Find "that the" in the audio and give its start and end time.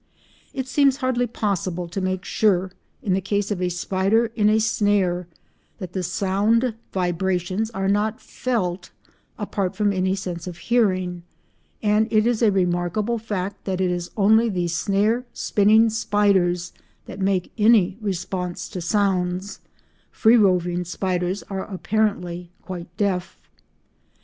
5.77-6.01